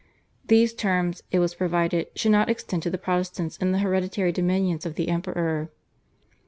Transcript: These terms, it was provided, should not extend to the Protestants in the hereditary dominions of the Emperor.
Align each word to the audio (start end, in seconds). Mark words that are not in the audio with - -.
These 0.43 0.73
terms, 0.73 1.21
it 1.29 1.37
was 1.37 1.53
provided, 1.53 2.07
should 2.15 2.31
not 2.31 2.49
extend 2.49 2.81
to 2.81 2.89
the 2.89 2.97
Protestants 2.97 3.57
in 3.57 3.71
the 3.71 3.77
hereditary 3.85 4.31
dominions 4.31 4.83
of 4.83 4.95
the 4.95 5.09
Emperor. 5.09 5.69